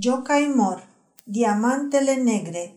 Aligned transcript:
Jocaimor 0.00 0.88
Diamantele 1.24 2.14
negre 2.14 2.74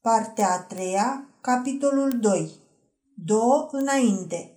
Partea 0.00 0.48
a 0.50 0.58
treia, 0.58 1.28
capitolul 1.40 2.18
2 2.20 2.50
Două 3.24 3.68
înainte 3.72 4.50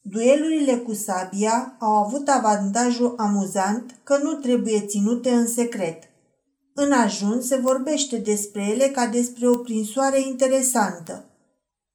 Duelurile 0.00 0.76
cu 0.76 0.94
sabia 0.94 1.76
au 1.78 1.92
avut 1.92 2.28
avantajul 2.28 3.14
amuzant 3.16 3.94
că 4.02 4.18
nu 4.22 4.32
trebuie 4.32 4.80
ținute 4.80 5.30
în 5.30 5.46
secret. 5.46 6.02
În 6.74 6.92
ajuns 6.92 7.46
se 7.46 7.56
vorbește 7.56 8.16
despre 8.16 8.62
ele 8.62 8.88
ca 8.88 9.06
despre 9.06 9.48
o 9.48 9.56
prinsoare 9.56 10.20
interesantă. 10.20 11.24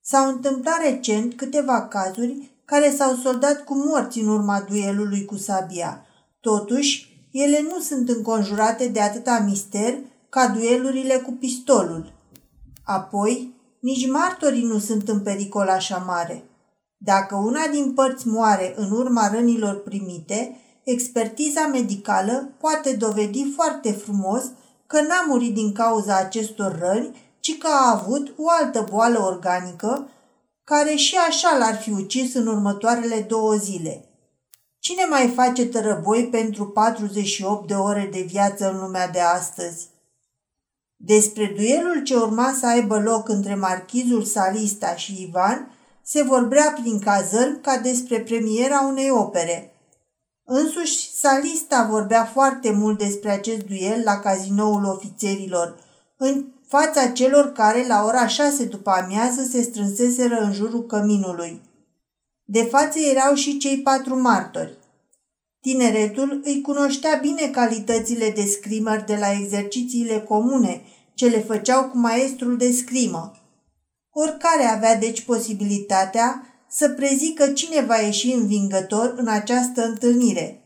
S-au 0.02 0.30
întâmplat 0.30 0.82
recent 0.82 1.34
câteva 1.34 1.88
cazuri 1.88 2.52
care 2.66 2.96
s-au 2.96 3.16
soldat 3.16 3.64
cu 3.64 3.76
morți 3.76 4.20
în 4.20 4.28
urma 4.28 4.62
duelului 4.62 5.26
cu 5.26 5.38
sabia. 5.38 6.06
Totuși, 6.40 7.17
ele 7.40 7.62
nu 7.62 7.80
sunt 7.80 8.10
înconjurate 8.10 8.88
de 8.88 9.02
atâta 9.02 9.44
mister 9.46 9.98
ca 10.30 10.48
duelurile 10.48 11.16
cu 11.16 11.32
pistolul. 11.32 12.14
Apoi, 12.86 13.54
nici 13.80 14.10
martorii 14.10 14.64
nu 14.64 14.80
sunt 14.80 15.10
în 15.10 15.20
pericol 15.20 15.68
așa 15.68 15.98
mare. 15.98 16.44
Dacă 16.98 17.36
una 17.36 17.68
din 17.72 17.94
părți 17.94 18.28
moare 18.28 18.74
în 18.78 18.92
urma 18.92 19.28
rănilor 19.28 19.82
primite, 19.84 20.58
expertiza 20.84 21.68
medicală 21.68 22.50
poate 22.60 22.94
dovedi 22.94 23.52
foarte 23.56 23.92
frumos 23.92 24.44
că 24.88 25.02
n-a 25.02 25.26
murit 25.28 25.54
din 25.54 25.72
cauza 25.72 26.18
acestor 26.18 26.80
răni, 26.80 27.16
ci 27.40 27.58
că 27.58 27.68
a 27.68 27.92
avut 27.92 28.34
o 28.38 28.46
altă 28.62 28.88
boală 28.90 29.20
organică, 29.20 30.10
care 30.64 30.96
și 30.96 31.16
așa 31.30 31.58
l-ar 31.58 31.76
fi 31.76 31.92
ucis 31.92 32.34
în 32.34 32.48
următoarele 32.48 33.26
două 33.28 33.56
zile. 33.56 34.07
Cine 34.88 35.06
mai 35.10 35.32
face 35.36 35.66
tărăboi 35.66 36.28
pentru 36.28 36.68
48 36.68 37.68
de 37.68 37.74
ore 37.74 38.10
de 38.12 38.22
viață 38.22 38.72
în 38.72 38.80
lumea 38.80 39.08
de 39.08 39.20
astăzi? 39.20 39.88
Despre 40.96 41.54
duelul 41.56 42.04
ce 42.04 42.16
urma 42.16 42.56
să 42.60 42.68
aibă 42.68 43.00
loc 43.00 43.30
între 43.30 43.56
marchizul 43.56 44.24
Salista 44.24 44.96
și 44.96 45.22
Ivan 45.22 45.72
se 46.04 46.24
vorbea 46.24 46.74
prin 46.82 47.00
cazări 47.00 47.62
ca 47.62 47.78
despre 47.78 48.20
premiera 48.20 48.82
unei 48.90 49.10
opere. 49.10 49.74
Însuși, 50.44 51.16
Salista 51.16 51.88
vorbea 51.90 52.26
foarte 52.26 52.72
mult 52.72 52.98
despre 52.98 53.32
acest 53.32 53.62
duel 53.62 54.02
la 54.04 54.20
cazinoul 54.20 54.86
ofițerilor, 54.86 55.80
în 56.18 56.46
fața 56.68 57.08
celor 57.08 57.52
care 57.52 57.88
la 57.88 58.04
ora 58.04 58.28
șase 58.28 58.66
după 58.66 58.90
amiază 58.90 59.44
se 59.52 59.62
strânseseră 59.62 60.36
în 60.36 60.54
jurul 60.54 60.86
căminului. 60.86 61.62
De 62.50 62.64
față 62.64 63.00
erau 63.00 63.34
și 63.34 63.58
cei 63.58 63.78
patru 63.78 64.22
martori. 64.22 64.78
Tineretul 65.62 66.42
îi 66.44 66.62
cunoștea 66.62 67.20
bine 67.22 67.48
calitățile 67.48 68.30
de 68.30 68.46
scrimări 68.46 69.06
de 69.06 69.16
la 69.16 69.32
exercițiile 69.32 70.20
comune 70.20 70.82
ce 71.14 71.28
le 71.28 71.40
făceau 71.40 71.84
cu 71.84 71.98
maestrul 71.98 72.58
de 72.58 72.72
scrimă. 72.72 73.32
Oricare 74.12 74.64
avea 74.64 74.96
deci 74.96 75.22
posibilitatea 75.22 76.42
să 76.70 76.90
prezică 76.90 77.48
cine 77.48 77.82
va 77.82 77.96
ieși 77.96 78.32
învingător 78.32 79.14
în 79.18 79.28
această 79.28 79.86
întâlnire. 79.86 80.62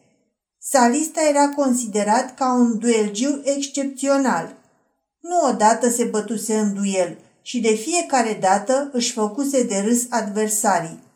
Salista 0.60 1.22
era 1.30 1.50
considerat 1.50 2.36
ca 2.36 2.54
un 2.54 2.78
duelgiu 2.78 3.42
excepțional. 3.44 4.56
Nu 5.20 5.50
odată 5.50 5.90
se 5.90 6.04
bătuse 6.04 6.58
în 6.58 6.74
duel 6.74 7.18
și 7.42 7.60
de 7.60 7.74
fiecare 7.74 8.38
dată 8.42 8.90
își 8.94 9.12
făcuse 9.12 9.64
de 9.64 9.80
râs 9.86 10.06
adversarii. 10.10 11.10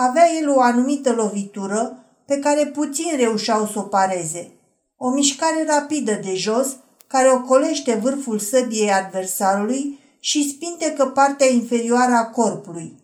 Avea 0.00 0.24
el 0.40 0.50
o 0.50 0.60
anumită 0.60 1.12
lovitură 1.12 2.04
pe 2.24 2.38
care 2.38 2.66
puțin 2.66 3.16
reușeau 3.16 3.66
să 3.66 3.78
o 3.78 3.82
pareze. 3.82 4.50
O 4.96 5.10
mișcare 5.10 5.64
rapidă 5.66 6.12
de 6.12 6.34
jos, 6.34 6.76
care 7.06 7.30
ocolește 7.30 7.94
vârful 7.94 8.38
săbiei 8.38 8.90
adversarului 8.90 9.98
și 10.20 10.48
spintecă 10.48 11.06
partea 11.06 11.46
inferioară 11.46 12.12
a 12.12 12.26
corpului. 12.26 12.98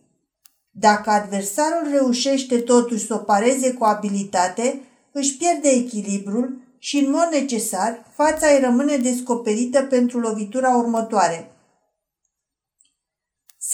Dacă 0.71 1.11
adversarul 1.11 1.91
reușește 1.91 2.59
totuși 2.59 3.07
să 3.07 3.15
o 3.15 3.19
pareze 3.19 3.73
cu 3.73 3.85
abilitate, 3.85 4.81
își 5.13 5.37
pierde 5.37 5.69
echilibrul 5.69 6.61
și, 6.79 6.99
în 6.99 7.11
mod 7.11 7.29
necesar, 7.31 8.05
fața 8.13 8.47
îi 8.47 8.61
rămâne 8.61 8.97
descoperită 8.97 9.83
pentru 9.83 10.19
lovitura 10.19 10.77
următoare. 10.77 11.54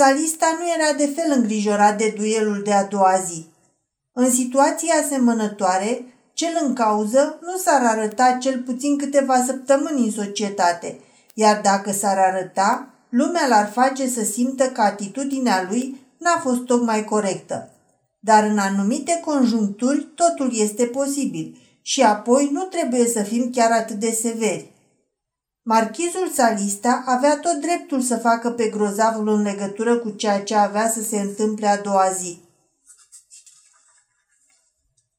Salista 0.01 0.47
nu 0.59 0.67
era 0.77 0.97
de 0.97 1.07
fel 1.07 1.33
îngrijorat 1.37 1.99
de 1.99 2.15
duelul 2.17 2.63
de 2.65 2.73
a 2.73 2.85
doua 2.85 3.17
zi. 3.27 3.47
În 4.13 4.31
situații 4.31 4.89
asemănătoare, 4.89 6.05
cel 6.33 6.59
în 6.67 6.75
cauză 6.75 7.39
nu 7.43 7.57
s-ar 7.57 7.83
arăta 7.85 8.39
cel 8.41 8.63
puțin 8.63 8.99
câteva 8.99 9.45
săptămâni 9.45 10.05
în 10.05 10.11
societate, 10.11 11.01
iar 11.35 11.61
dacă 11.61 11.93
s-ar 11.93 12.19
arăta, 12.19 12.95
lumea 13.09 13.47
l-ar 13.49 13.71
face 13.71 14.09
să 14.09 14.25
simtă 14.25 14.65
că 14.69 14.81
atitudinea 14.81 15.67
lui 15.71 16.01
n-a 16.19 16.41
fost 16.43 16.61
tocmai 16.61 17.05
corectă. 17.05 17.71
Dar 18.21 18.45
în 18.45 18.59
anumite 18.59 19.21
conjuncturi 19.25 20.13
totul 20.15 20.51
este 20.53 20.85
posibil 20.85 21.59
și 21.83 22.03
apoi 22.03 22.49
nu 22.53 22.63
trebuie 22.63 23.07
să 23.07 23.23
fim 23.23 23.51
chiar 23.51 23.71
atât 23.71 23.97
de 23.97 24.11
severi. 24.11 24.70
Marchizul 25.63 26.29
Salista 26.35 27.03
avea 27.07 27.39
tot 27.39 27.61
dreptul 27.61 28.01
să 28.01 28.17
facă 28.17 28.51
pe 28.51 28.69
grozavul 28.69 29.29
în 29.29 29.43
legătură 29.43 29.99
cu 29.99 30.11
ceea 30.11 30.43
ce 30.43 30.55
avea 30.55 30.91
să 30.91 31.03
se 31.03 31.21
întâmple 31.21 31.67
a 31.67 31.81
doua 31.81 32.11
zi. 32.11 32.41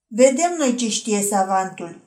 Vedem 0.08 0.56
noi 0.58 0.76
ce 0.76 0.90
știe 0.90 1.22
savantul. 1.22 2.00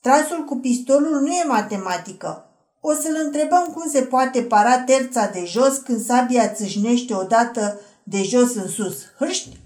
Trasul 0.00 0.44
cu 0.44 0.56
pistolul 0.56 1.20
nu 1.20 1.32
e 1.32 1.44
matematică. 1.44 2.48
O 2.80 2.92
să-l 2.92 3.20
întrebăm 3.24 3.64
cum 3.74 3.90
se 3.90 4.02
poate 4.02 4.42
para 4.42 4.78
terța 4.78 5.26
de 5.26 5.44
jos 5.44 5.76
când 5.76 6.04
sabia 6.04 6.48
țâșnește 6.48 7.14
odată 7.14 7.80
de 8.02 8.22
jos 8.22 8.54
în 8.54 8.68
sus. 8.68 8.96
Hârști? 9.18 9.60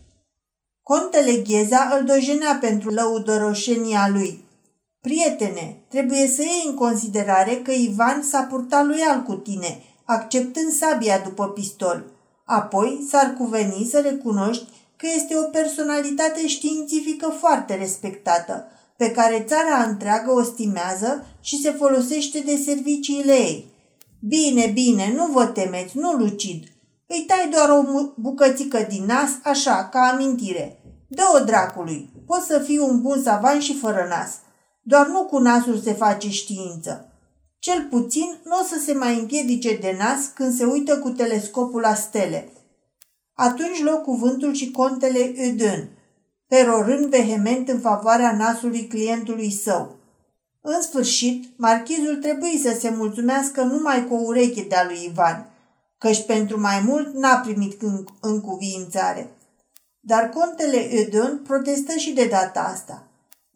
Contele 0.82 1.32
Gheza 1.32 1.96
îl 1.98 2.04
dojenea 2.04 2.58
pentru 2.60 2.90
lăudăroșenia 2.90 4.08
lui. 4.08 4.47
Prietene, 5.00 5.84
trebuie 5.88 6.26
să 6.26 6.42
iei 6.42 6.64
în 6.66 6.74
considerare 6.74 7.54
că 7.54 7.72
Ivan 7.72 8.22
s-a 8.22 8.42
purtat 8.42 8.86
loial 8.86 9.22
cu 9.22 9.34
tine, 9.34 9.82
acceptând 10.04 10.72
sabia 10.72 11.18
după 11.18 11.48
pistol. 11.48 12.04
Apoi 12.44 13.06
s-ar 13.10 13.34
cuveni 13.38 13.88
să 13.90 14.00
recunoști 14.00 14.64
că 14.96 15.06
este 15.16 15.36
o 15.36 15.42
personalitate 15.42 16.46
științifică 16.46 17.28
foarte 17.38 17.74
respectată, 17.74 18.64
pe 18.96 19.10
care 19.10 19.44
țara 19.48 19.82
întreagă 19.88 20.32
o 20.32 20.42
stimează 20.42 21.26
și 21.40 21.60
se 21.60 21.70
folosește 21.70 22.38
de 22.40 22.56
serviciile 22.56 23.32
ei. 23.32 23.70
Bine, 24.20 24.66
bine, 24.66 25.12
nu 25.16 25.26
vă 25.26 25.44
temeți, 25.46 25.98
nu 25.98 26.12
lucid. 26.12 26.64
Îi 27.06 27.24
tai 27.26 27.48
doar 27.50 27.70
o 27.70 27.82
bucățică 28.16 28.86
din 28.88 29.04
nas, 29.04 29.30
așa, 29.42 29.88
ca 29.92 30.00
amintire. 30.00 30.80
Dă-o 31.08 31.44
dracului. 31.44 32.10
Poți 32.26 32.46
să 32.46 32.58
fii 32.58 32.78
un 32.78 33.00
bun 33.00 33.22
savan 33.22 33.60
și 33.60 33.78
fără 33.78 34.06
nas. 34.08 34.30
Doar 34.90 35.06
nu 35.06 35.24
cu 35.24 35.38
nasul 35.38 35.78
se 35.78 35.92
face 35.92 36.30
știință. 36.30 37.08
Cel 37.58 37.86
puțin 37.90 38.38
nu 38.44 38.56
o 38.60 38.64
să 38.64 38.80
se 38.84 38.92
mai 38.92 39.18
împiedice 39.18 39.76
de 39.76 39.96
nas 39.98 40.26
când 40.34 40.54
se 40.54 40.64
uită 40.64 40.98
cu 40.98 41.10
telescopul 41.10 41.80
la 41.80 41.94
stele. 41.94 42.48
Atunci 43.34 43.82
luă 43.82 43.94
cuvântul 43.96 44.52
și 44.52 44.70
contele 44.70 45.32
Euden, 45.36 45.88
perorând 46.46 47.06
vehement 47.06 47.68
în 47.68 47.80
favoarea 47.80 48.36
nasului 48.36 48.86
clientului 48.86 49.50
său. 49.50 49.96
În 50.60 50.82
sfârșit, 50.82 51.58
marchizul 51.58 52.16
trebuie 52.16 52.58
să 52.62 52.76
se 52.80 52.90
mulțumească 52.90 53.62
numai 53.62 54.06
cu 54.06 54.14
o 54.14 54.22
ureche 54.24 54.62
de-a 54.68 54.84
lui 54.84 55.04
Ivan, 55.10 55.50
căci 55.98 56.26
pentru 56.26 56.60
mai 56.60 56.80
mult 56.86 57.14
n-a 57.14 57.36
primit 57.36 57.82
în, 57.82 58.04
în 58.20 58.40
cuviințare. 58.40 59.30
Dar 60.00 60.28
contele 60.28 60.94
Euden 60.94 61.40
protestă 61.46 61.96
și 61.96 62.12
de 62.12 62.26
data 62.26 62.60
asta. 62.60 63.07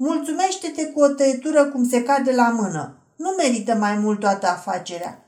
Mulțumește-te 0.05 0.87
cu 0.87 1.01
o 1.01 1.09
tăietură 1.09 1.65
cum 1.65 1.89
se 1.89 2.03
cade 2.03 2.35
la 2.35 2.49
mână. 2.49 2.97
Nu 3.17 3.35
merită 3.37 3.75
mai 3.75 3.97
mult 3.97 4.21
toată 4.21 4.47
afacerea. 4.47 5.25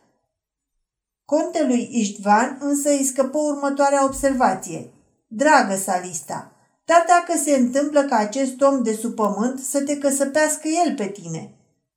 Contelui 1.24 1.88
Iștvan 1.92 2.58
însă 2.60 2.88
îi 2.88 3.04
scăpă 3.04 3.38
următoarea 3.38 4.04
observație. 4.04 4.92
Dragă 5.26 5.76
Salista, 5.76 6.52
dar 6.84 7.04
dacă 7.08 7.40
se 7.44 7.56
întâmplă 7.56 8.02
ca 8.02 8.16
acest 8.16 8.60
om 8.60 8.82
de 8.82 8.94
sub 8.94 9.14
pământ 9.14 9.60
să 9.60 9.82
te 9.82 9.98
căsăpească 9.98 10.68
el 10.86 10.94
pe 10.94 11.06
tine. 11.06 11.54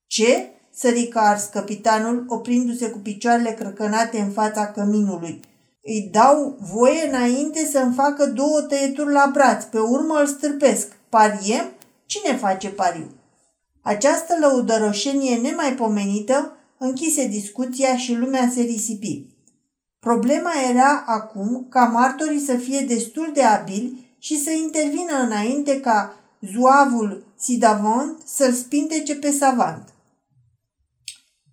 Ce? 0.07 0.49
sărică 0.73 1.19
ars 1.19 1.43
capitanul, 1.45 2.25
oprindu-se 2.27 2.89
cu 2.89 2.97
picioarele 2.97 3.51
crăcănate 3.51 4.19
în 4.19 4.29
fața 4.31 4.71
căminului. 4.71 5.39
Îi 5.83 6.09
dau 6.11 6.57
voie 6.59 7.07
înainte 7.07 7.65
să-mi 7.71 7.93
facă 7.93 8.25
două 8.25 8.61
tăieturi 8.61 9.11
la 9.11 9.29
braț, 9.33 9.63
pe 9.63 9.79
urmă 9.79 10.19
îl 10.19 10.27
stârpesc. 10.27 10.87
Pariem? 11.09 11.76
Cine 12.07 12.37
face 12.37 12.69
pariu? 12.69 13.11
Această 13.81 14.37
lăudăroșenie 14.39 15.35
nemaipomenită 15.35 16.57
închise 16.77 17.27
discuția 17.27 17.97
și 17.97 18.13
lumea 18.13 18.49
se 18.53 18.61
risipi. 18.61 19.25
Problema 19.99 20.51
era 20.69 21.03
acum 21.07 21.67
ca 21.69 21.83
martorii 21.85 22.39
să 22.39 22.55
fie 22.55 22.79
destul 22.79 23.31
de 23.33 23.43
abili 23.43 24.15
și 24.19 24.43
să 24.43 24.51
intervină 24.51 25.17
înainte 25.21 25.79
ca 25.79 26.15
zuavul 26.41 27.25
Sidavant 27.39 28.21
să-l 28.25 28.53
spintece 28.53 29.15
pe 29.15 29.31
savant. 29.31 29.93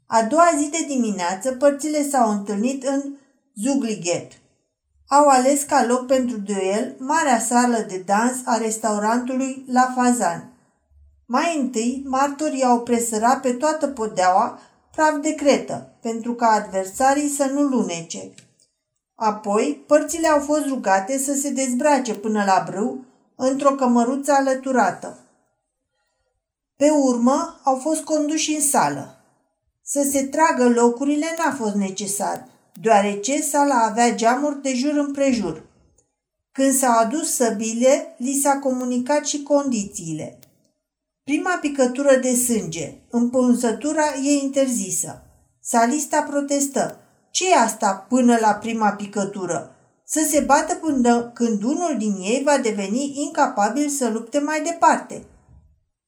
A 0.07 0.23
doua 0.23 0.51
zi 0.59 0.69
de 0.71 0.85
dimineață, 0.89 1.53
părțile 1.53 2.09
s-au 2.09 2.31
întâlnit 2.31 2.85
în 2.85 3.15
Zuglighet. 3.55 4.33
Au 5.09 5.29
ales 5.29 5.63
ca 5.63 5.85
loc 5.85 6.07
pentru 6.07 6.37
duel 6.39 6.95
marea 6.99 7.39
sală 7.39 7.85
de 7.89 8.03
dans 8.07 8.37
a 8.45 8.57
restaurantului 8.57 9.65
La 9.73 9.93
Fazan. 9.97 10.53
Mai 11.27 11.59
întâi, 11.61 12.03
martorii 12.07 12.65
au 12.65 12.81
presărat 12.81 13.41
pe 13.41 13.53
toată 13.53 13.89
podeaua 13.89 14.59
praf 14.91 15.17
de 15.21 15.35
cretă, 15.35 15.93
pentru 16.01 16.35
ca 16.35 16.47
adversarii 16.47 17.29
să 17.29 17.45
nu 17.45 17.63
lunece. 17.63 18.35
Apoi, 19.15 19.85
părțile 19.87 20.29
au 20.29 20.41
fost 20.41 20.67
rugate 20.67 21.19
să 21.19 21.35
se 21.35 21.51
dezbrace 21.51 22.15
până 22.15 22.45
la 22.45 22.65
brâu, 22.67 23.05
într-o 23.37 23.71
cămăruță 23.71 24.33
alăturată. 24.33 25.19
Pe 26.77 26.91
urmă, 26.91 27.61
au 27.63 27.77
fost 27.77 28.03
conduși 28.03 28.55
în 28.55 28.61
sală. 28.61 29.19
Să 29.83 30.09
se 30.11 30.27
tragă 30.27 30.69
locurile 30.69 31.27
n-a 31.39 31.55
fost 31.55 31.75
necesar, 31.75 32.49
deoarece 32.81 33.41
sala 33.41 33.75
avea 33.75 34.15
geamuri 34.15 34.63
de 34.63 34.75
jur 34.75 34.97
împrejur. 34.97 35.67
Când 36.53 36.75
s-au 36.75 36.99
adus 36.99 37.35
săbile, 37.35 38.15
li 38.19 38.41
s-a 38.43 38.59
comunicat 38.59 39.25
și 39.25 39.43
condițiile. 39.43 40.39
Prima 41.25 41.59
picătură 41.61 42.17
de 42.17 42.35
sânge, 42.35 42.95
împunsătura 43.11 44.05
e 44.25 44.31
interzisă. 44.31 45.23
Salista 45.61 46.23
protestă. 46.23 46.99
ce 47.31 47.51
e 47.51 47.55
asta 47.55 48.07
până 48.09 48.39
la 48.41 48.53
prima 48.53 48.91
picătură? 48.91 49.75
Să 50.07 50.27
se 50.31 50.41
bată 50.41 50.75
până 50.75 51.31
când 51.35 51.63
unul 51.63 51.95
din 51.99 52.17
ei 52.21 52.43
va 52.45 52.59
deveni 52.59 53.13
incapabil 53.23 53.89
să 53.89 54.09
lupte 54.09 54.39
mai 54.39 54.63
departe. 54.63 55.25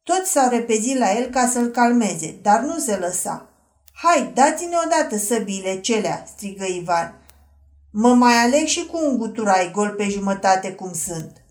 Toți 0.03 0.31
s-au 0.31 0.49
repezit 0.49 0.99
la 0.99 1.13
el 1.19 1.31
ca 1.31 1.47
să-l 1.47 1.67
calmeze, 1.67 2.39
dar 2.43 2.61
nu 2.61 2.79
se 2.79 2.97
lăsa. 2.97 3.49
Hai, 3.99 4.31
dați-ne 4.35 4.77
odată 4.87 5.17
săbile 5.17 5.81
celea, 5.81 6.25
strigă 6.35 6.65
Ivan. 6.65 7.19
Mă 7.91 8.15
mai 8.15 8.35
aleg 8.35 8.67
și 8.67 8.87
cu 8.87 8.99
un 9.05 9.17
guturai 9.17 9.71
gol 9.73 9.89
pe 9.89 10.09
jumătate 10.09 10.73
cum 10.73 10.93
sunt. 10.93 11.43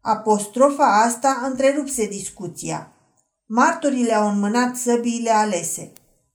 Apostrofa 0.00 1.02
asta 1.04 1.42
întrerupse 1.44 2.06
discuția. 2.06 2.92
Martorii 3.46 4.14
au 4.14 4.28
înmânat 4.28 4.76
săbiile 4.76 5.30
alese. 5.30 5.92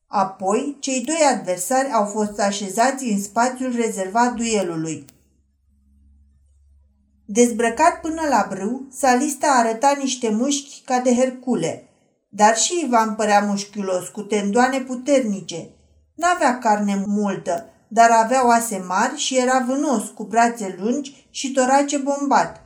Apoi, 0.08 0.78
cei 0.80 1.04
doi 1.04 1.22
adversari 1.34 1.92
au 1.92 2.06
fost 2.06 2.40
așezați 2.40 3.04
în 3.06 3.22
spațiul 3.22 3.76
rezervat 3.76 4.34
duelului. 4.34 5.06
Dezbrăcat 7.26 8.02
până 8.02 8.22
la 8.30 8.46
brâu, 8.50 8.88
Salista 8.92 9.48
arăta 9.48 9.96
niște 10.00 10.30
mușchi 10.30 10.82
ca 10.86 11.00
de 11.00 11.16
Hercule, 11.16 11.88
dar 12.30 12.58
și 12.58 12.84
Ivan 12.86 13.16
părea 13.16 13.40
mușchiulos, 13.40 14.08
cu 14.08 14.22
tendoane 14.22 14.80
puternice. 14.80 15.70
N-avea 16.16 16.58
carne 16.58 17.04
multă, 17.06 17.66
dar 17.88 18.10
avea 18.12 18.48
oase 18.48 18.84
mari 18.88 19.18
și 19.18 19.38
era 19.38 19.66
vânos, 19.68 20.04
cu 20.08 20.24
brațe 20.24 20.76
lungi 20.80 21.28
și 21.30 21.52
torace 21.52 21.98
bombat. 21.98 22.62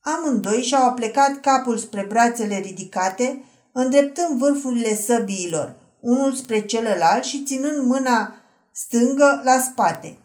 Amândoi 0.00 0.62
și-au 0.62 0.88
aplecat 0.88 1.40
capul 1.40 1.76
spre 1.76 2.06
brațele 2.08 2.58
ridicate, 2.58 3.44
îndreptând 3.72 4.38
vârfurile 4.38 4.94
săbiilor, 4.94 5.76
unul 6.00 6.32
spre 6.32 6.60
celălalt 6.60 7.24
și 7.24 7.44
ținând 7.44 7.86
mâna 7.86 8.34
stângă 8.72 9.40
la 9.44 9.58
spate. 9.58 10.18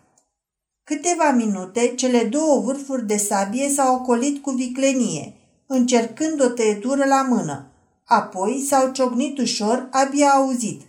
Câteva 0.84 1.32
minute, 1.32 1.94
cele 1.96 2.24
două 2.24 2.62
vârfuri 2.62 3.08
de 3.08 3.18
sabie 3.18 3.70
s-au 3.70 3.96
ocolit 3.96 4.42
cu 4.42 4.52
viclenie, 4.52 5.34
încercând 5.68 6.42
o 6.42 6.48
tăietură 6.48 7.06
la 7.06 7.22
mână. 7.30 7.70
Apoi 8.06 8.66
s-au 8.70 8.92
ciocnit 8.92 9.38
ușor, 9.38 9.88
abia 9.92 10.30
auzit. 10.30 10.82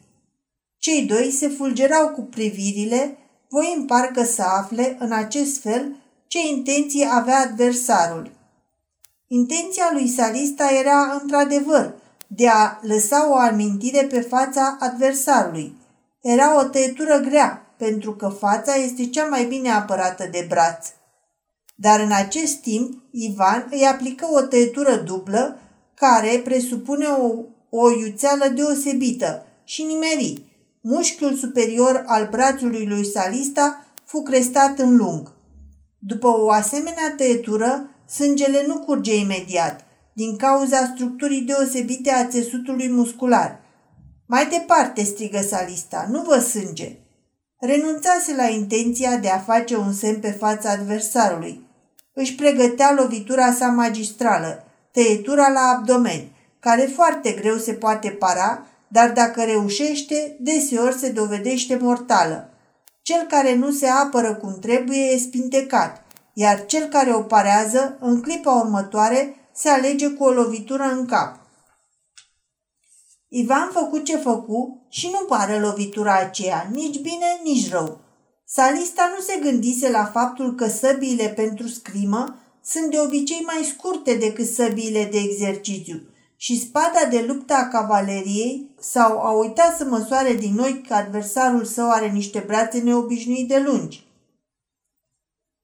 Cei 0.79 1.03
doi 1.03 1.31
se 1.31 1.49
fulgerau 1.49 2.09
cu 2.09 2.23
privirile, 2.23 3.19
voind 3.49 3.87
parcă 3.87 4.25
să 4.25 4.43
afle, 4.43 4.97
în 4.99 5.13
acest 5.13 5.61
fel, 5.61 5.97
ce 6.27 6.39
intenție 6.49 7.07
avea 7.07 7.39
adversarul. 7.41 8.31
Intenția 9.27 9.91
lui 9.93 10.09
Salista 10.09 10.71
era, 10.81 11.19
într-adevăr, 11.23 11.95
de 12.27 12.49
a 12.49 12.79
lăsa 12.83 13.31
o 13.31 13.35
amintire 13.35 14.05
pe 14.05 14.21
fața 14.21 14.77
adversarului. 14.81 15.77
Era 16.23 16.59
o 16.59 16.63
tăietură 16.63 17.19
grea, 17.19 17.75
pentru 17.77 18.13
că 18.15 18.29
fața 18.29 18.75
este 18.75 19.07
cea 19.07 19.25
mai 19.27 19.45
bine 19.45 19.71
apărată 19.71 20.29
de 20.31 20.47
braț. 20.49 20.87
Dar 21.75 22.01
în 22.01 22.13
acest 22.13 22.57
timp, 22.57 23.03
Ivan 23.11 23.69
îi 23.71 23.87
aplică 23.87 24.27
o 24.33 24.41
tăietură 24.41 24.97
dublă, 24.97 25.59
care 25.97 26.41
presupune 26.45 27.07
o, 27.07 27.33
o 27.71 27.91
iuțeală 27.91 28.49
deosebită 28.55 29.47
și 29.65 29.83
nimeri. 29.83 30.43
Mușchiul 30.81 31.35
superior 31.35 32.03
al 32.07 32.29
brațului 32.31 32.87
lui 32.87 33.07
Salista 33.07 33.87
fu 34.05 34.23
crestat 34.23 34.79
în 34.79 34.97
lung. 34.97 35.33
După 35.99 36.29
o 36.29 36.51
asemenea 36.51 37.15
tăietură, 37.17 37.91
sângele 38.09 38.65
nu 38.67 38.79
curge 38.79 39.17
imediat, 39.17 39.85
din 40.13 40.37
cauza 40.37 40.93
structurii 40.95 41.41
deosebite 41.41 42.11
a 42.11 42.27
țesutului 42.27 42.89
muscular. 42.89 43.61
Mai 44.27 44.47
departe, 44.47 45.03
strigă 45.03 45.41
Salista, 45.41 46.07
nu 46.11 46.23
vă 46.23 46.39
sânge. 46.39 46.97
Renunțase 47.59 48.35
la 48.35 48.49
intenția 48.49 49.17
de 49.17 49.29
a 49.29 49.39
face 49.39 49.77
un 49.77 49.93
semn 49.93 50.21
pe 50.21 50.31
fața 50.31 50.71
adversarului. 50.71 51.67
Își 52.13 52.35
pregătea 52.35 52.95
lovitura 52.99 53.53
sa 53.53 53.67
magistrală, 53.67 54.66
tăietura 54.97 55.49
la 55.49 55.61
abdomen, 55.61 56.29
care 56.61 56.83
foarte 56.95 57.33
greu 57.33 57.57
se 57.57 57.73
poate 57.73 58.11
para, 58.11 58.67
dar 58.89 59.13
dacă 59.13 59.45
reușește, 59.45 60.37
deseori 60.41 60.95
se 60.95 61.09
dovedește 61.09 61.79
mortală. 61.81 62.51
Cel 63.03 63.27
care 63.29 63.55
nu 63.55 63.71
se 63.71 63.87
apără 63.87 64.35
cum 64.35 64.59
trebuie 64.59 64.99
e 64.99 65.19
spintecat, 65.19 66.05
iar 66.33 66.67
cel 66.67 66.89
care 66.89 67.15
o 67.15 67.21
parează, 67.21 67.97
în 68.01 68.21
clipa 68.21 68.53
următoare, 68.53 69.37
se 69.55 69.69
alege 69.69 70.09
cu 70.09 70.25
o 70.25 70.31
lovitură 70.31 70.83
în 70.83 71.07
cap. 71.07 71.41
Ivan 73.29 73.71
făcu 73.73 73.99
ce 73.99 74.17
făcu 74.17 74.87
și 74.89 75.11
nu 75.13 75.27
pare 75.29 75.59
lovitura 75.59 76.17
aceea, 76.17 76.69
nici 76.73 77.01
bine, 77.01 77.41
nici 77.43 77.71
rău. 77.71 78.01
Salista 78.47 79.13
nu 79.17 79.23
se 79.23 79.39
gândise 79.43 79.91
la 79.91 80.05
faptul 80.05 80.55
că 80.55 80.67
săbiile 80.69 81.29
pentru 81.29 81.67
scrimă 81.67 82.41
sunt 82.67 82.91
de 82.91 82.99
obicei 82.99 83.43
mai 83.45 83.75
scurte 83.75 84.15
decât 84.15 84.47
săbiile 84.47 85.05
de 85.05 85.19
exercițiu 85.19 86.01
și 86.37 86.61
spada 86.61 87.05
de 87.11 87.25
luptă 87.27 87.55
a 87.55 87.69
cavaleriei 87.69 88.71
sau 88.81 89.21
a 89.21 89.31
uitat 89.31 89.77
să 89.77 89.85
măsoare 89.85 90.33
din 90.33 90.55
noi 90.55 90.85
că 90.89 90.95
adversarul 90.95 91.65
său 91.65 91.91
are 91.91 92.09
niște 92.09 92.45
brațe 92.47 92.79
neobișnuit 92.79 93.49
de 93.49 93.63
lungi. 93.67 94.05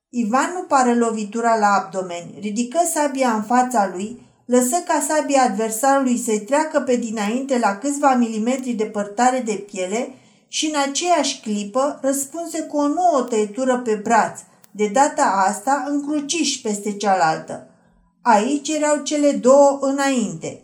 Ivan 0.09 0.53
nu 0.55 0.63
pare 0.63 0.95
lovitura 0.95 1.59
la 1.59 1.67
abdomen, 1.67 2.35
ridică 2.41 2.79
sabia 2.95 3.33
în 3.33 3.43
fața 3.43 3.91
lui, 3.95 4.21
lăsă 4.45 4.77
ca 4.87 5.05
sabia 5.09 5.43
adversarului 5.43 6.19
să-i 6.19 6.41
treacă 6.41 6.81
pe 6.81 6.97
dinainte 6.97 7.59
la 7.59 7.79
câțiva 7.79 8.15
milimetri 8.15 8.73
departare 8.73 9.41
de 9.41 9.53
piele 9.53 10.15
și 10.49 10.67
în 10.67 10.81
aceeași 10.89 11.41
clipă 11.41 11.99
răspunse 12.03 12.63
cu 12.63 12.77
o 12.77 12.87
nouă 12.87 13.27
tăietură 13.29 13.79
pe 13.79 13.95
braț, 13.95 14.41
de 14.73 14.87
data 14.93 15.45
asta 15.49 15.85
în 15.89 16.07
cruciș 16.07 16.57
peste 16.57 16.93
cealaltă. 16.93 17.67
Aici 18.23 18.69
erau 18.69 18.97
cele 18.97 19.33
două 19.33 19.79
înainte. 19.81 20.63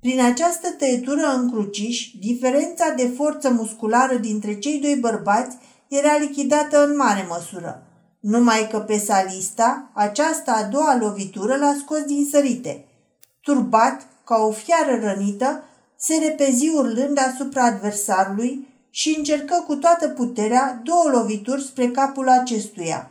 Prin 0.00 0.20
această 0.20 0.70
tăietură 0.78 1.32
în 1.36 1.50
cruciș, 1.50 2.10
diferența 2.20 2.90
de 2.96 3.12
forță 3.16 3.50
musculară 3.50 4.14
dintre 4.14 4.58
cei 4.58 4.78
doi 4.78 4.96
bărbați 4.96 5.56
era 5.88 6.16
lichidată 6.16 6.84
în 6.84 6.96
mare 6.96 7.26
măsură. 7.28 7.82
Numai 8.20 8.68
că 8.70 8.78
pe 8.78 8.98
Salista, 8.98 9.90
această 9.94 10.50
a 10.50 10.62
doua 10.62 10.96
lovitură 11.00 11.56
l-a 11.56 11.74
scos 11.78 12.02
din 12.02 12.28
sărite. 12.30 12.84
Turbat, 13.40 14.06
ca 14.24 14.36
o 14.36 14.50
fiară 14.50 14.98
rănită, 15.02 15.62
se 15.96 16.14
repezi 16.28 16.68
urlând 16.68 17.18
asupra 17.18 17.64
adversarului 17.64 18.68
și 18.90 19.14
încercă 19.16 19.64
cu 19.66 19.74
toată 19.74 20.08
puterea 20.08 20.80
două 20.84 21.08
lovituri 21.12 21.62
spre 21.62 21.88
capul 21.88 22.28
acestuia. 22.28 23.10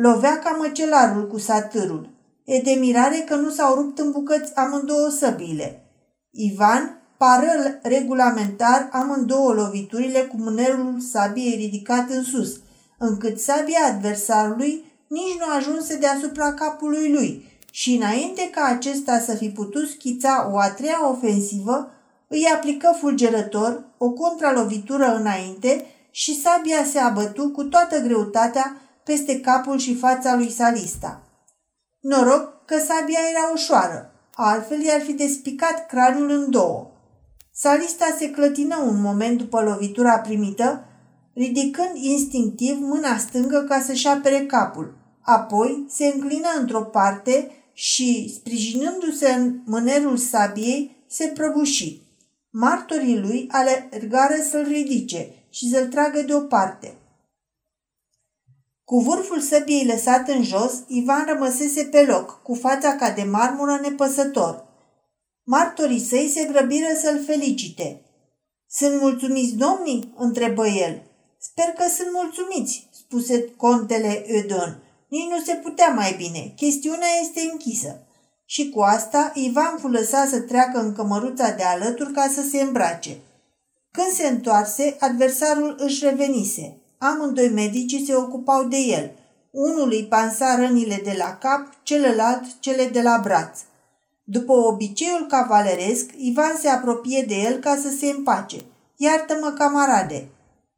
Lovea 0.00 0.38
ca 0.38 0.56
măcelarul 0.58 1.26
cu 1.26 1.38
satârul. 1.38 2.10
E 2.44 2.60
de 2.60 2.70
mirare 2.70 3.24
că 3.28 3.34
nu 3.34 3.50
s-au 3.50 3.74
rupt 3.74 3.98
în 3.98 4.10
bucăți 4.10 4.54
amândouă 4.54 5.08
săbile. 5.08 5.84
Ivan 6.30 7.00
pară 7.16 7.78
regulamentar 7.82 8.88
amândouă 8.92 9.52
loviturile 9.52 10.18
cu 10.18 10.36
mânerul 10.36 11.00
sabiei 11.10 11.56
ridicat 11.56 12.10
în 12.10 12.22
sus– 12.22 12.56
încât 12.98 13.38
sabia 13.38 13.78
adversarului 13.86 14.84
nici 15.08 15.38
nu 15.38 15.54
ajunse 15.56 15.96
deasupra 15.96 16.54
capului 16.54 17.12
lui 17.12 17.60
și 17.70 17.94
înainte 17.94 18.50
ca 18.50 18.64
acesta 18.64 19.18
să 19.18 19.34
fi 19.34 19.48
putut 19.48 19.88
schița 19.88 20.50
o 20.52 20.58
a 20.58 20.70
treia 20.70 21.08
ofensivă, 21.10 21.90
îi 22.28 22.50
aplică 22.54 22.96
fulgerător 22.98 23.84
o 23.98 24.10
contralovitură 24.10 25.16
înainte 25.16 25.84
și 26.10 26.40
sabia 26.40 26.84
se 26.84 26.98
abătu 26.98 27.48
cu 27.48 27.64
toată 27.64 27.98
greutatea 27.98 28.80
peste 29.08 29.40
capul 29.40 29.78
și 29.78 29.94
fața 29.94 30.36
lui 30.36 30.50
Salista. 30.50 31.22
Noroc 32.00 32.64
că 32.64 32.78
sabia 32.78 33.18
era 33.30 33.50
ușoară, 33.54 34.12
altfel 34.34 34.80
i-ar 34.80 35.00
fi 35.00 35.12
despicat 35.12 35.86
craniul 35.86 36.30
în 36.30 36.50
două. 36.50 36.90
Salista 37.52 38.16
se 38.18 38.30
clătină 38.30 38.76
un 38.76 39.00
moment 39.00 39.38
după 39.38 39.60
lovitura 39.60 40.18
primită, 40.18 40.84
ridicând 41.34 41.90
instinctiv 41.94 42.76
mâna 42.80 43.16
stângă 43.18 43.64
ca 43.68 43.80
să-și 43.80 44.06
apere 44.06 44.46
capul. 44.46 44.96
Apoi 45.20 45.86
se 45.88 46.06
înclină 46.06 46.48
într-o 46.60 46.82
parte 46.82 47.50
și, 47.72 48.34
sprijinându-se 48.36 49.30
în 49.30 49.60
mânerul 49.64 50.16
sabiei, 50.16 51.04
se 51.06 51.26
prăbuși. 51.34 52.02
Martorii 52.50 53.18
lui 53.18 53.48
alergară 53.50 54.34
să-l 54.50 54.64
ridice 54.64 55.28
și 55.50 55.70
să-l 55.70 55.86
tragă 55.86 56.22
deoparte. 56.26 56.97
Cu 58.88 58.98
vârful 59.00 59.40
săbiei 59.40 59.86
lăsat 59.86 60.28
în 60.28 60.42
jos, 60.42 60.72
Ivan 60.86 61.24
rămăsese 61.26 61.84
pe 61.84 62.02
loc, 62.02 62.42
cu 62.42 62.54
fața 62.54 62.96
ca 62.96 63.10
de 63.10 63.22
marmură 63.22 63.78
nepăsător. 63.82 64.64
Martorii 65.44 66.00
săi 66.00 66.32
se 66.34 66.44
grăbiră 66.44 66.86
să-l 67.02 67.24
felicite. 67.26 68.02
Sunt 68.68 69.00
mulțumiți 69.00 69.54
domnii?" 69.54 70.14
întrebă 70.16 70.66
el. 70.66 71.02
Sper 71.38 71.64
că 71.64 71.84
sunt 71.96 72.08
mulțumiți," 72.12 72.88
spuse 72.90 73.44
contele 73.56 74.24
Eudon. 74.26 74.82
Nici 75.08 75.30
nu 75.30 75.40
se 75.44 75.52
putea 75.52 75.88
mai 75.88 76.14
bine. 76.16 76.52
Chestiunea 76.56 77.08
este 77.22 77.40
închisă. 77.52 78.06
Și 78.44 78.70
cu 78.70 78.80
asta, 78.80 79.30
Ivan 79.34 79.76
fu 79.78 79.88
lăsat 79.88 80.28
să 80.28 80.40
treacă 80.40 80.80
în 80.80 80.92
cămăruța 80.92 81.50
de 81.50 81.62
alături 81.62 82.12
ca 82.12 82.30
să 82.34 82.42
se 82.50 82.60
îmbrace. 82.60 83.16
Când 83.90 84.12
se 84.12 84.26
întoarse, 84.26 84.96
adversarul 84.98 85.74
își 85.78 86.04
revenise. 86.04 86.82
Amândoi 86.98 87.48
medicii 87.48 88.06
se 88.06 88.14
ocupau 88.14 88.64
de 88.64 88.76
el. 88.76 89.10
Unul 89.50 89.88
îi 89.90 90.06
pansa 90.08 90.56
rănile 90.56 91.00
de 91.04 91.14
la 91.18 91.36
cap, 91.36 91.72
celălalt 91.82 92.44
cele 92.60 92.84
de 92.84 93.02
la 93.02 93.20
braț. 93.22 93.58
După 94.24 94.52
obiceiul 94.52 95.26
cavaleresc, 95.28 96.10
Ivan 96.16 96.56
se 96.60 96.68
apropie 96.68 97.24
de 97.28 97.34
el 97.34 97.58
ca 97.58 97.78
să 97.82 97.88
se 97.98 98.06
împace. 98.06 98.56
Iartă-mă, 98.96 99.54
camarade! 99.58 100.28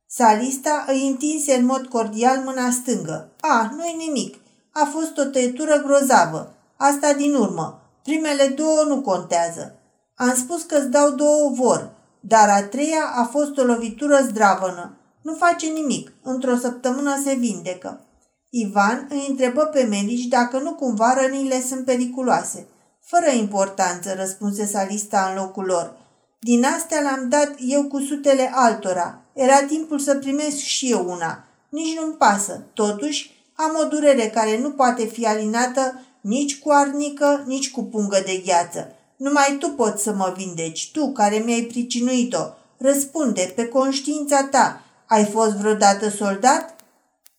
Salista 0.07 0.85
îi 0.87 1.07
întinse 1.07 1.55
în 1.55 1.65
mod 1.65 1.87
cordial 1.87 2.43
mâna 2.45 2.71
stângă. 2.71 3.31
A, 3.41 3.73
nu-i 3.77 3.95
nimic. 4.07 4.37
A 4.73 4.89
fost 4.93 5.19
o 5.19 5.25
tăietură 5.25 5.83
grozavă. 5.87 6.55
Asta 6.77 7.12
din 7.12 7.35
urmă. 7.35 7.81
Primele 8.03 8.47
două 8.47 8.85
nu 8.87 9.00
contează. 9.00 9.75
Am 10.15 10.35
spus 10.35 10.62
că 10.62 10.77
îți 10.77 10.89
dau 10.89 11.11
două 11.11 11.50
vor, 11.55 11.91
dar 12.21 12.49
a 12.49 12.62
treia 12.62 13.12
a 13.15 13.25
fost 13.25 13.59
o 13.59 13.62
lovitură 13.62 14.21
zdravănă. 14.23 15.00
Nu 15.23 15.35
face 15.35 15.67
nimic. 15.67 16.12
Într-o 16.23 16.57
săptămână 16.57 17.21
se 17.25 17.35
vindecă. 17.35 18.05
Ivan 18.50 19.07
îi 19.11 19.27
întrebă 19.29 19.62
pe 19.62 19.83
medici 19.83 20.25
dacă 20.25 20.59
nu 20.59 20.75
cumva 20.75 21.15
rănile 21.21 21.61
sunt 21.61 21.85
periculoase. 21.85 22.67
Fără 23.00 23.31
importanță, 23.31 24.15
răspunse 24.19 24.67
Salista 24.67 25.29
în 25.31 25.43
locul 25.43 25.65
lor. 25.65 25.97
Din 26.41 26.65
astea 26.65 27.00
l-am 27.00 27.29
dat 27.29 27.55
eu 27.59 27.85
cu 27.85 27.99
sutele 27.99 28.50
altora. 28.55 29.21
Era 29.33 29.62
timpul 29.62 29.99
să 29.99 30.15
primesc 30.15 30.57
și 30.57 30.91
eu 30.91 31.11
una. 31.11 31.45
Nici 31.69 31.99
nu-mi 31.99 32.15
pasă. 32.15 32.62
Totuși, 32.75 33.31
am 33.55 33.79
o 33.85 33.89
durere 33.89 34.29
care 34.29 34.59
nu 34.59 34.71
poate 34.71 35.05
fi 35.05 35.27
alinată 35.27 36.00
nici 36.21 36.59
cu 36.59 36.71
arnică, 36.71 37.45
nici 37.47 37.71
cu 37.71 37.85
pungă 37.85 38.23
de 38.25 38.43
gheață. 38.45 38.95
Numai 39.17 39.57
tu 39.59 39.69
poți 39.69 40.03
să 40.03 40.12
mă 40.12 40.35
vindeci, 40.37 40.91
tu 40.93 41.12
care 41.12 41.37
mi-ai 41.37 41.62
pricinuit-o. 41.62 42.45
Răspunde, 42.79 43.53
pe 43.57 43.67
conștiința 43.67 44.45
ta, 44.45 44.85
ai 45.11 45.25
fost 45.25 45.50
vreodată 45.50 46.09
soldat? 46.09 46.75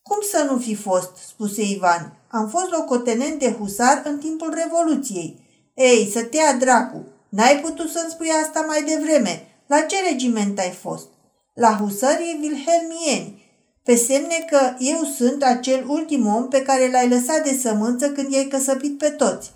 Cum 0.02 0.18
să 0.30 0.46
nu 0.50 0.58
fi 0.58 0.74
fost, 0.74 1.10
spuse 1.28 1.62
Ivan. 1.62 2.12
Am 2.28 2.48
fost 2.48 2.70
locotenent 2.70 3.38
de 3.38 3.52
husar 3.58 4.02
în 4.04 4.18
timpul 4.18 4.54
Revoluției. 4.54 5.40
Ei, 5.74 6.10
să 6.12 6.22
te 6.22 6.36
ia 6.36 6.52
dracu! 6.52 7.06
N-ai 7.28 7.60
putut 7.62 7.90
să-mi 7.90 8.10
spui 8.10 8.28
asta 8.44 8.60
mai 8.60 8.82
devreme. 8.82 9.46
La 9.66 9.80
ce 9.80 9.96
regiment 10.10 10.58
ai 10.58 10.70
fost? 10.70 11.06
La 11.54 11.76
husării 11.80 12.38
Wilhelmieni. 12.40 13.42
Pe 13.82 13.94
semne 13.94 14.46
că 14.50 14.74
eu 14.78 15.04
sunt 15.16 15.42
acel 15.42 15.84
ultim 15.88 16.26
om 16.26 16.48
pe 16.48 16.62
care 16.62 16.90
l-ai 16.90 17.08
lăsat 17.08 17.42
de 17.44 17.58
sămânță 17.62 18.10
când 18.10 18.32
i-ai 18.32 18.44
căsăpit 18.44 18.98
pe 18.98 19.08
toți. 19.08 19.50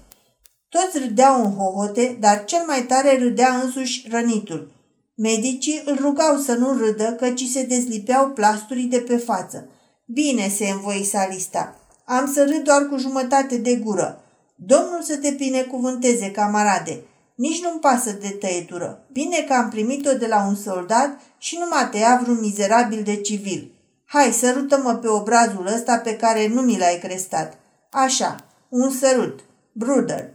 Toți 0.69 0.99
râdeau 0.99 1.45
în 1.45 1.55
hohote, 1.55 2.17
dar 2.21 2.45
cel 2.45 2.63
mai 2.67 2.83
tare 2.83 3.19
râdea 3.19 3.61
însuși 3.63 4.09
rănitul. 4.11 4.76
Medicii 5.19 5.83
îl 5.85 5.99
rugau 6.01 6.37
să 6.37 6.55
nu 6.55 6.77
râdă, 6.79 7.13
căci 7.13 7.43
se 7.43 7.63
dezlipeau 7.63 8.29
plasturii 8.29 8.85
de 8.85 8.99
pe 8.99 9.17
față. 9.17 9.69
Bine, 10.05 10.49
se 10.49 10.69
învoi 10.69 11.05
salista. 11.05 11.79
Am 12.05 12.33
să 12.33 12.45
râd 12.45 12.65
doar 12.65 12.89
cu 12.89 12.97
jumătate 12.97 13.57
de 13.57 13.77
gură. 13.77 14.25
Domnul 14.55 15.03
să 15.03 15.17
te 15.17 15.31
binecuvânteze, 15.31 16.31
camarade. 16.31 17.03
Nici 17.35 17.63
nu-mi 17.63 17.81
pasă 17.81 18.13
de 18.21 18.29
tăietură. 18.29 19.07
Bine 19.13 19.45
că 19.49 19.53
am 19.53 19.69
primit-o 19.69 20.13
de 20.13 20.27
la 20.27 20.47
un 20.47 20.55
soldat 20.55 21.21
și 21.39 21.57
nu 21.59 21.67
m-a 21.71 21.87
tăiat 21.87 22.23
vreun 22.23 22.39
mizerabil 22.41 23.03
de 23.03 23.17
civil. 23.17 23.73
Hai, 24.05 24.33
sărută-mă 24.33 24.95
pe 24.95 25.09
obrazul 25.09 25.67
ăsta 25.67 25.99
pe 25.99 26.17
care 26.17 26.49
nu 26.49 26.61
mi 26.61 26.79
l-ai 26.79 26.99
crestat. 26.99 27.59
Așa, 27.91 28.37
un 28.69 28.91
sărut. 28.91 29.41
Bruder. 29.73 30.31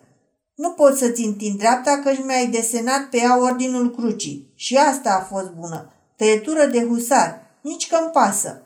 Nu 0.55 0.71
pot 0.71 0.97
să-ți 0.97 1.25
întind 1.25 1.57
dreapta 1.57 1.99
că 2.03 2.11
mi-ai 2.25 2.47
desenat 2.47 3.09
pe 3.09 3.17
ea 3.17 3.39
ordinul 3.39 3.95
crucii. 3.95 4.51
Și 4.55 4.77
asta 4.77 5.09
a 5.09 5.35
fost 5.35 5.49
bună. 5.49 5.93
Tăietură 6.15 6.65
de 6.65 6.85
husar. 6.85 7.41
Nici 7.61 7.87
că-mi 7.87 8.09
pasă. 8.11 8.61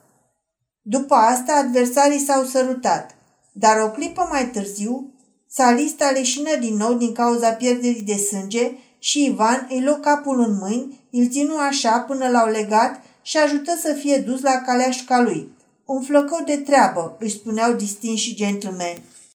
După 0.82 1.14
asta, 1.14 1.54
adversarii 1.54 2.26
s-au 2.26 2.44
sărutat. 2.44 3.16
Dar 3.52 3.82
o 3.82 3.92
clipă 3.92 4.28
mai 4.32 4.50
târziu, 4.50 5.14
Salista 5.58 6.10
leșină 6.10 6.56
din 6.60 6.76
nou 6.76 6.94
din 6.94 7.14
cauza 7.14 7.50
pierderii 7.50 8.02
de 8.02 8.16
sânge 8.16 8.72
și 9.00 9.26
Ivan 9.26 9.68
îi 9.70 9.84
luă 9.84 9.96
capul 9.96 10.40
în 10.40 10.58
mâini, 10.58 11.08
îl 11.12 11.30
ținu 11.30 11.58
așa 11.58 12.00
până 12.00 12.30
l-au 12.30 12.50
legat 12.50 13.02
și 13.22 13.38
ajută 13.38 13.78
să 13.82 13.94
fie 13.94 14.18
dus 14.18 14.42
la 14.42 14.62
caleașca 14.66 15.22
lui. 15.22 15.52
Un 15.86 16.02
flăcău 16.02 16.44
de 16.46 16.58
treabă, 16.58 17.18
își 17.20 17.36
spuneau 17.36 17.74
distinși 17.74 18.36
gentlemen. 18.36 18.98